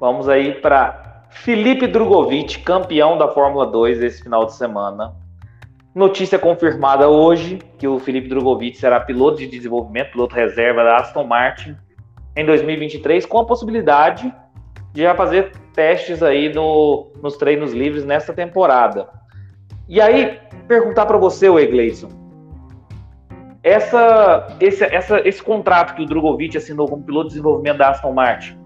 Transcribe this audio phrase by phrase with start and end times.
[0.00, 5.14] Vamos aí para Felipe Drogovic, campeão da Fórmula 2 esse final de semana.
[5.94, 11.24] Notícia confirmada hoje que o Felipe Drogovic será piloto de desenvolvimento, piloto reserva da Aston
[11.24, 11.76] Martin
[12.34, 14.34] em 2023, com a possibilidade
[14.94, 19.06] de já fazer testes aí no, nos treinos livres nesta temporada.
[19.86, 22.08] E aí, perguntar para você, o Gleison,
[23.62, 28.14] essa, esse, essa, esse contrato que o Drogovic assinou como piloto de desenvolvimento da Aston
[28.14, 28.59] Martin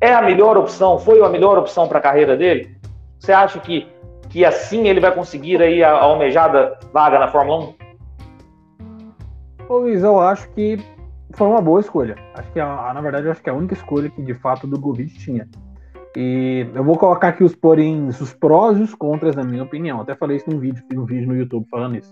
[0.00, 0.98] é a melhor opção?
[0.98, 2.74] Foi a melhor opção para a carreira dele?
[3.18, 3.86] Você acha que,
[4.28, 7.80] que assim ele vai conseguir aí a, a almejada vaga na Fórmula 1?
[9.68, 10.78] Ô Luiz, eu acho que
[11.32, 12.16] foi uma boa escolha.
[12.34, 14.66] Acho que, a, na verdade, acho que é a única escolha que de fato o
[14.66, 15.46] Drogovic tinha.
[16.16, 20.00] E eu vou colocar aqui os poréns, os prós e os contras, na minha opinião.
[20.00, 22.10] Até falei isso num vídeo, fiz um vídeo no YouTube falando isso.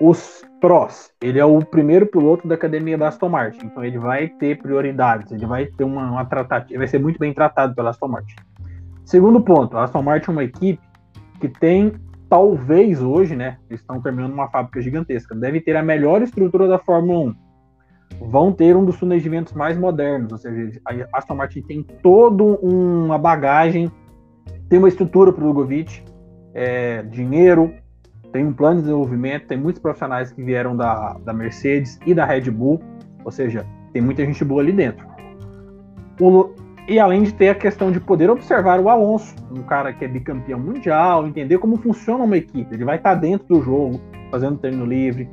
[0.00, 4.28] Os prós, ele é o primeiro piloto da academia da Aston Martin, então ele vai
[4.28, 8.08] ter prioridades, ele vai ter uma, uma tratativa, vai ser muito bem tratado pela Aston
[8.08, 8.36] Martin.
[9.04, 10.80] Segundo ponto, a Aston Martin é uma equipe
[11.40, 11.92] que tem,
[12.28, 16.78] talvez hoje, né, eles estão terminando uma fábrica gigantesca, deve ter a melhor estrutura da
[16.78, 17.30] Fórmula
[18.20, 22.42] 1, vão ter um dos ventos mais modernos, ou seja, a Aston Martin tem toda
[22.42, 23.90] uma bagagem,
[24.68, 26.02] tem uma estrutura para o Drogovic,
[26.54, 27.74] é, dinheiro,
[28.32, 32.24] tem um plano de desenvolvimento, tem muitos profissionais que vieram da, da Mercedes e da
[32.24, 32.80] Red Bull,
[33.24, 35.06] ou seja, tem muita gente boa ali dentro.
[36.20, 36.50] O,
[36.88, 40.08] e além de ter a questão de poder observar o Alonso, um cara que é
[40.08, 42.74] bicampeão mundial, entender como funciona uma equipe.
[42.74, 45.28] Ele vai estar dentro do jogo, fazendo treino livre,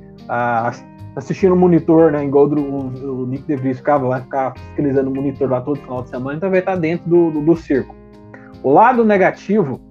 [1.15, 2.23] assistindo o monitor, né?
[2.23, 6.09] Igual o, o Nick DeVries ficava, vai ficar fiscalizando o monitor lá todo final de
[6.09, 7.95] semana, então vai estar dentro do, do, do circo.
[8.61, 9.81] O lado negativo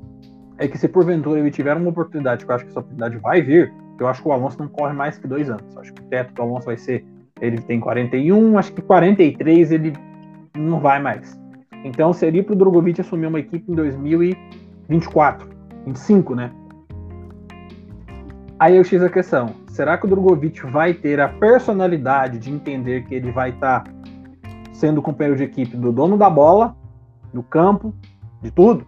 [0.59, 3.41] é que se porventura ele tiver uma oportunidade, que eu acho que essa oportunidade vai
[3.41, 5.75] vir, eu acho que o Alonso não corre mais que dois anos.
[5.75, 7.05] Eu acho que o teto do Alonso vai ser.
[7.41, 9.93] Ele tem 41, acho que 43 ele
[10.57, 11.39] não vai mais.
[11.85, 15.49] Então seria para o Drogovic assumir uma equipe em 2024,
[15.87, 16.51] 25, né?
[18.59, 23.05] Aí eu fiz a questão: será que o Drogovic vai ter a personalidade de entender
[23.05, 23.91] que ele vai estar tá
[24.73, 26.77] sendo companheiro de equipe do dono da bola,
[27.33, 27.95] do campo,
[28.43, 28.85] de tudo?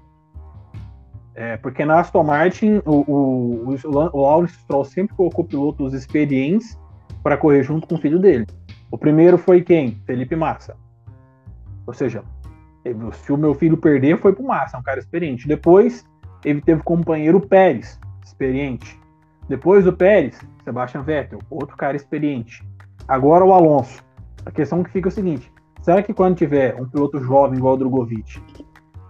[1.40, 6.78] É, porque na Aston Martin, o, o, o, o Lawrence Stroll sempre colocou pilotos experientes
[7.22, 8.46] para correr junto com o filho dele.
[8.90, 9.92] O primeiro foi quem?
[10.04, 10.76] Felipe Massa.
[11.86, 12.22] Ou seja,
[13.14, 15.48] se o meu filho perder, foi pro Massa, um cara experiente.
[15.48, 16.04] Depois,
[16.44, 19.00] ele teve o companheiro Pérez, experiente.
[19.48, 22.62] Depois do Pérez, Sebastian Vettel, outro cara experiente.
[23.08, 24.04] Agora o Alonso.
[24.44, 27.76] A questão que fica é o seguinte: será que quando tiver um piloto jovem igual
[27.76, 28.42] o Drogovic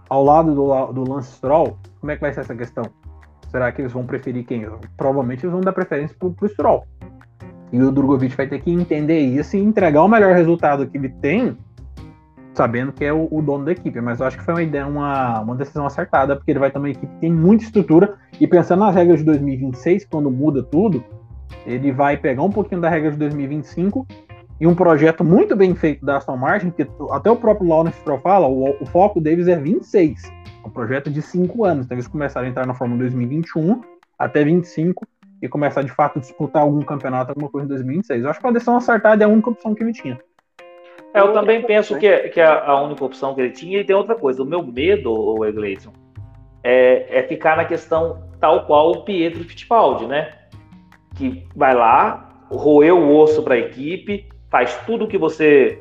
[0.09, 2.83] ao lado do, do Lance Stroll, como é que vai ser essa questão?
[3.49, 4.67] Será que eles vão preferir quem?
[4.97, 6.83] Provavelmente eles vão dar preferência pro, pro Stroll.
[7.71, 11.09] E o Drogovic vai ter que entender isso e entregar o melhor resultado que ele
[11.09, 11.57] tem,
[12.53, 14.01] sabendo que é o, o dono da equipe.
[14.01, 16.79] Mas eu acho que foi uma ideia, uma, uma decisão acertada, porque ele vai ter
[16.79, 18.17] uma equipe que tem muita estrutura.
[18.39, 21.03] E pensando nas regras de 2026, quando muda tudo,
[21.65, 24.05] ele vai pegar um pouquinho da regra de 2025
[24.59, 28.19] e um projeto muito bem feito da Aston Martin, que até o próprio Lawrence Stroll
[28.19, 30.21] fala, o, o, foco deles é 26,
[30.65, 31.85] um projeto de 5 anos.
[31.85, 33.81] Então eles começaram a entrar na Fórmula 2021
[34.17, 35.07] até 25
[35.41, 38.23] e começar de fato a disputar algum campeonato, alguma coisa em 2026.
[38.23, 40.19] Eu acho que a decisão acertada é a única opção que ele tinha.
[41.13, 43.79] É, eu também penso que, é, que é a única opção que ele tinha.
[43.79, 45.91] E tem outra coisa: o meu medo, o Egleison,
[46.63, 50.33] é, é ficar na questão tal qual o Pietro Fittipaldi, né?
[51.15, 55.79] Que vai lá, roeu o osso para a equipe, faz tudo o que você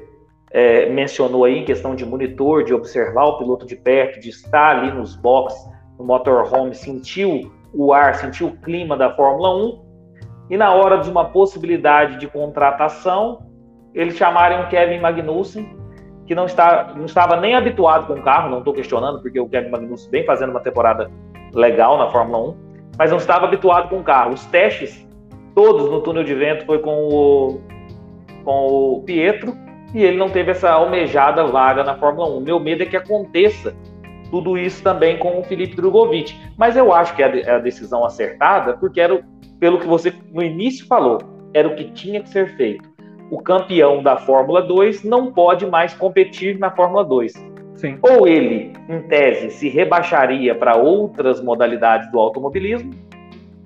[0.50, 4.78] é, mencionou aí em questão de monitor, de observar o piloto de perto, de estar
[4.78, 5.60] ali nos boxes,
[5.98, 9.90] no motorhome, sentir o ar, sentir o clima da Fórmula 1,
[10.50, 13.46] e na hora de uma possibilidade de contratação,
[13.94, 15.78] eles chamarem o Kevin Magnussen,
[16.26, 19.48] que não, está, não estava nem habituado com o carro, não estou questionando, porque o
[19.48, 21.08] Kevin Magnussen vem fazendo uma temporada
[21.54, 22.56] legal na Fórmula 1,
[22.98, 24.34] mas não estava habituado com o carro.
[24.34, 25.06] Os testes,
[25.54, 27.60] todos no túnel de vento, foi com o
[28.44, 29.54] com o Pietro
[29.95, 32.41] e ele não teve essa almejada vaga na Fórmula 1.
[32.41, 33.75] Meu medo é que aconteça
[34.31, 36.34] tudo isso também com o Felipe Drogovic.
[36.57, 39.22] Mas eu acho que é a decisão acertada, porque era
[39.59, 41.19] pelo que você no início falou,
[41.53, 42.89] era o que tinha que ser feito.
[43.31, 47.33] O campeão da Fórmula 2 não pode mais competir na Fórmula 2.
[47.75, 47.98] Sim.
[48.03, 52.91] Ou ele, em tese, se rebaixaria para outras modalidades do automobilismo,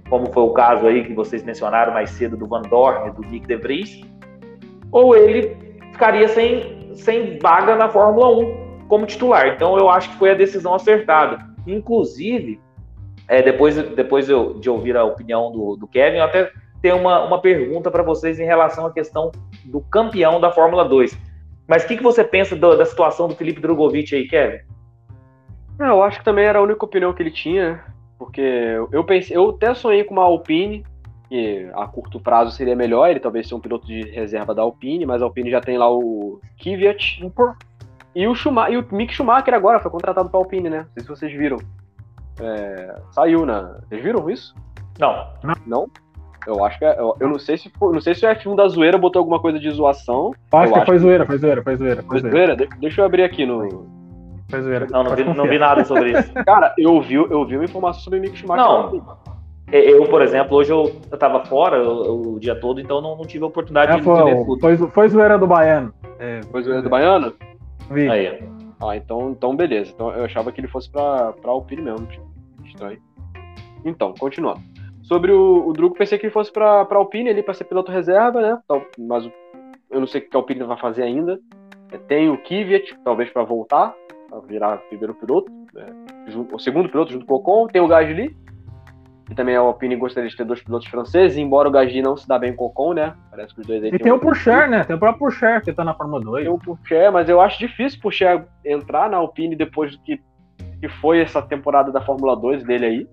[0.08, 3.22] como foi o caso aí que vocês mencionaram mais cedo do Van Dorn e do
[3.22, 4.00] Nick De Vries,
[4.92, 5.56] ou ele
[5.94, 9.48] ficaria sem, sem vaga na Fórmula 1 como titular.
[9.48, 11.38] Então eu acho que foi a decisão acertada.
[11.66, 12.60] Inclusive,
[13.28, 16.50] é, depois, depois eu, de ouvir a opinião do, do Kevin, eu até
[16.82, 19.32] tenho uma, uma pergunta para vocês em relação à questão
[19.64, 21.16] do campeão da Fórmula 2.
[21.66, 24.58] Mas o que, que você pensa do, da situação do Felipe Drogovic aí, Kevin?
[25.80, 27.82] É, eu acho que também era a única opinião que ele tinha,
[28.18, 30.84] porque eu pensei, eu até sonhei com uma Alpine,
[31.34, 35.04] que a curto prazo seria melhor, ele talvez seja um piloto de reserva da Alpine,
[35.04, 37.20] mas a Alpine já tem lá o Kvyat
[38.14, 40.78] e o, Schumacher, e o Mick Schumacher agora foi contratado para a Alpine, né?
[40.78, 41.56] Não sei se vocês viram.
[42.40, 43.80] É, saiu na.
[43.88, 44.54] Vocês viram isso?
[45.00, 45.26] Não.
[45.66, 45.90] Não?
[46.46, 48.54] Eu acho que é, eu, eu, não sei se foi, não sei se o F1
[48.54, 50.32] da zoeira botou alguma coisa de zoação.
[50.52, 52.02] Acho que foi zoeira, foi zoeira, foi zoeira.
[52.04, 52.54] Foi zoeira?
[52.54, 53.88] De, deixa eu abrir aqui no.
[54.48, 54.86] Foi zoeira.
[54.88, 56.32] Não, não vi, não vi, nada sobre isso.
[56.46, 58.64] Cara, eu vi, eu vi uma informação sobre o Mick Schumacher.
[58.64, 59.33] Não.
[59.72, 63.24] Eu, por exemplo, hoje eu, eu tava fora o, o dia todo, então não, não
[63.24, 64.60] tive a oportunidade é, de, foi, de ver tudo.
[64.60, 65.92] Foi, foi zoeira do Baiano.
[66.18, 67.34] É, foi zoeira do Baiano?
[67.90, 68.08] Vi.
[68.08, 68.42] Aí.
[68.82, 69.90] Ah, então, então beleza.
[69.94, 72.06] Então eu achava que ele fosse pra, pra Alpine mesmo.
[72.64, 72.98] Estranho.
[73.84, 74.60] Então, continuando.
[75.02, 77.92] Sobre o, o Drugo, pensei que ele fosse pra, pra Alpine ali, pra ser piloto
[77.92, 78.58] reserva, né?
[78.98, 79.30] Mas
[79.90, 81.38] eu não sei o que a Alpine vai fazer ainda.
[81.92, 83.94] É, tem o Kvyat, talvez para voltar,
[84.28, 85.50] pra virar primeiro piloto.
[85.72, 85.86] Né?
[86.52, 87.66] O segundo piloto junto com o Ocon.
[87.66, 88.34] Tem o Gasly,
[89.26, 92.28] que também a Alpine gostaria de ter dois pilotos franceses, embora o Gasly não se
[92.28, 93.14] dá bem com o Ocon, né?
[93.30, 94.84] Parece que os dois aí E tem o Pourchaire, né?
[94.84, 96.44] Tem o próprio Pourchaire que tá na Fórmula 2.
[96.44, 100.20] Tem o Pourchaire, mas eu acho difícil o Pourchaire entrar na Alpine depois do que,
[100.80, 103.08] que foi essa temporada da Fórmula 2 dele aí.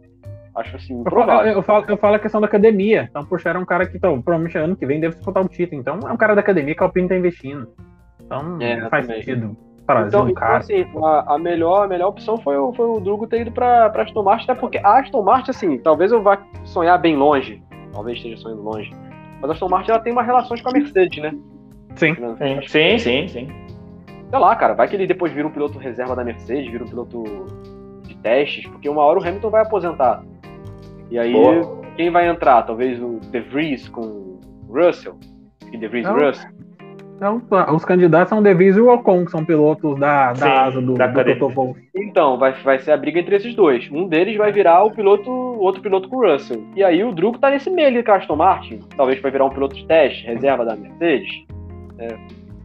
[0.53, 1.49] Acho assim, improvável.
[1.49, 3.07] Eu, eu, falo, eu falo a questão da academia.
[3.09, 5.79] Então, Pourchaire é um cara que, então, provavelmente ano que vem deve disputar o título.
[5.79, 7.69] Então, é um cara da academia que a Alpine tá investindo.
[8.19, 9.23] Então, é, faz também.
[9.23, 9.57] sentido
[9.93, 10.57] trazer então, um então, cara.
[10.57, 13.89] Assim, a, a, melhor, a melhor opção foi, o, foi o Drugo ter ido pra,
[13.89, 17.61] pra Aston Martin, até porque a Aston Martin, assim, talvez eu vá sonhar bem longe,
[17.91, 18.93] talvez esteja sonhando longe,
[19.41, 21.33] mas a Aston Martin ela tem uma relações com a Mercedes, né?
[21.95, 22.15] Sim,
[22.67, 23.47] sim, sim, sim.
[24.29, 26.87] Sei lá, cara, vai que ele depois vira um piloto reserva da Mercedes, vira um
[26.87, 27.23] piloto
[28.07, 30.23] de testes, porque uma hora o Hamilton vai aposentar.
[31.09, 31.81] E aí, Boa.
[31.97, 32.63] quem vai entrar?
[32.63, 34.39] Talvez o De Vries com o
[34.69, 35.19] Russell?
[35.69, 36.49] E De Vries e Russell?
[37.21, 37.39] Então,
[37.75, 40.81] os candidatos são o Devis e o Ocon, que são pilotos da, da Sim, asa
[40.81, 41.79] do, da do Toto Wolff.
[41.95, 43.87] Então, vai, vai ser a briga entre esses dois.
[43.91, 46.65] Um deles vai virar o piloto, outro piloto com o Russell.
[46.75, 48.79] E aí o Drugo tá nesse meio ali com a Aston Martin.
[48.97, 51.45] Talvez vai virar um piloto de teste, reserva da Mercedes.
[51.99, 52.17] É,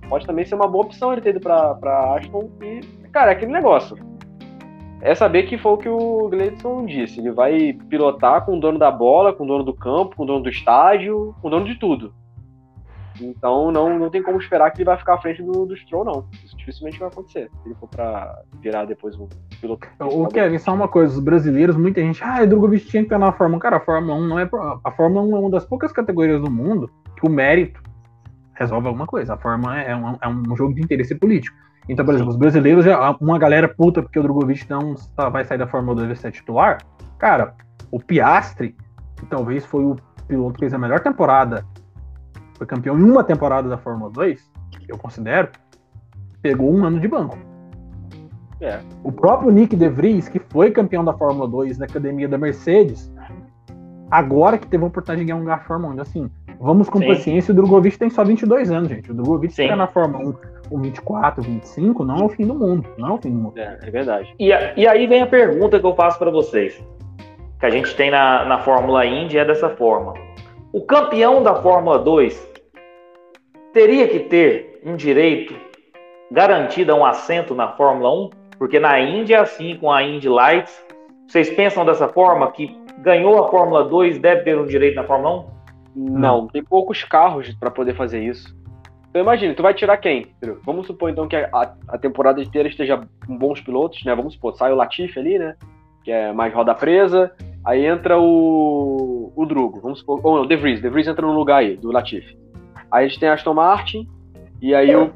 [0.08, 2.48] pode também ser uma boa opção ele ter ido pra, pra Aston.
[2.62, 2.80] E,
[3.12, 3.98] cara, é aquele negócio.
[5.02, 7.20] É saber que foi o que o Gleidson disse.
[7.20, 10.26] Ele vai pilotar com o dono da bola, com o dono do campo, com o
[10.26, 12.14] dono do estádio, com o dono de tudo.
[13.20, 16.04] Então não, não tem como esperar que ele vai ficar à frente do, do Stroll,
[16.04, 16.28] não.
[16.44, 17.50] Isso dificilmente vai acontecer.
[17.62, 19.28] Se ele for para virar depois um
[19.60, 19.86] piloto.
[20.00, 23.32] O Kevin, só uma coisa, os brasileiros, muita gente, ah, Drogovic tinha que estar na
[23.32, 23.60] Fórmula 1.
[23.60, 24.48] Cara, a Fórmula 1 não é.
[24.84, 27.80] A Fórmula 1 é uma das poucas categorias do mundo que o mérito
[28.54, 29.34] resolve alguma coisa.
[29.34, 31.56] A Fórmula é um, é um jogo de interesse político.
[31.88, 34.94] Então, por exemplo, os brasileiros, já, uma galera puta porque o Drogovic não
[35.30, 36.78] vai sair da Fórmula 2 vai ser titular.
[37.18, 37.54] Cara,
[37.90, 38.74] o Piastri,
[39.16, 39.96] que talvez foi o
[40.26, 41.64] piloto que fez a melhor temporada
[42.56, 44.50] foi campeão em uma temporada da Fórmula 2,
[44.88, 45.48] eu considero,
[46.40, 47.38] pegou um ano de banco.
[48.60, 48.80] É.
[49.04, 53.12] O próprio Nick De Vries, que foi campeão da Fórmula 2 na academia da Mercedes,
[54.10, 56.00] agora que teve a oportunidade de ganhar um lugar Fórmula 1.
[56.00, 57.08] Assim, vamos com Sim.
[57.08, 57.52] paciência.
[57.52, 59.10] O Drogovic tem só 22 anos, gente.
[59.10, 60.34] O Drogovic fica na Fórmula 1
[60.68, 62.88] com 24, 25, não é o fim do mundo.
[62.98, 63.58] Não é o fim do mundo.
[63.58, 64.34] É, é verdade.
[64.38, 66.82] E, e aí vem a pergunta que eu faço para vocês.
[67.60, 70.14] Que a gente tem na, na Fórmula Indy é dessa forma.
[70.76, 72.52] O campeão da Fórmula 2
[73.72, 75.54] teria que ter um direito
[76.30, 78.30] garantido a um assento na Fórmula 1?
[78.58, 80.84] Porque na Indy é assim, com a Indy Lights.
[81.26, 85.46] Vocês pensam dessa forma, que ganhou a Fórmula 2 deve ter um direito na Fórmula
[85.96, 86.10] 1?
[86.20, 88.54] Não, tem poucos carros para poder fazer isso.
[89.08, 90.26] Então imagina, tu vai tirar quem?
[90.62, 94.14] Vamos supor então que a, a, temporada inteira esteja com bons pilotos, né?
[94.14, 95.56] Vamos supor, sai o Latifi ali, né?
[96.04, 97.32] Que é mais roda presa.
[97.66, 100.80] Aí entra o, o Drugo, vamos supor, ou não, o De Vries.
[100.80, 102.38] De Vries entra no lugar aí, do Latifi.
[102.92, 104.08] Aí a gente tem Aston Martin,
[104.62, 105.10] e aí o,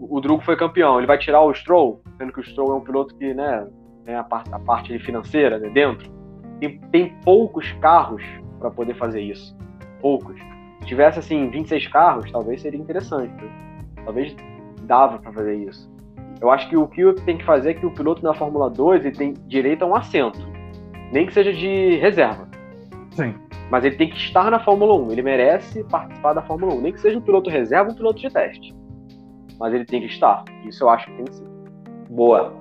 [0.00, 0.96] o Drugo foi campeão.
[0.96, 3.66] Ele vai tirar o Stroll, sendo que o Stroll é um piloto que, né,
[4.06, 6.10] tem a parte, a parte financeira né, dentro.
[6.62, 8.22] E tem poucos carros
[8.58, 9.54] para poder fazer isso.
[10.00, 10.36] Poucos.
[10.80, 13.30] Se tivesse, assim, 26 carros, talvez seria interessante.
[13.44, 13.78] Né?
[14.06, 14.34] Talvez
[14.84, 15.90] dava para fazer isso.
[16.40, 19.04] Eu acho que o que tem que fazer é que o piloto na Fórmula 2
[19.04, 20.40] ele tem direito a um assento.
[21.12, 22.48] Nem que seja de reserva.
[23.12, 23.34] Sim.
[23.70, 25.12] Mas ele tem que estar na Fórmula 1.
[25.12, 26.80] Ele merece participar da Fórmula 1.
[26.80, 28.74] Nem que seja um piloto reserva ou um piloto de teste.
[29.58, 30.44] Mas ele tem que estar.
[30.64, 31.46] Isso eu acho que tem que ser.
[32.08, 32.59] Boa.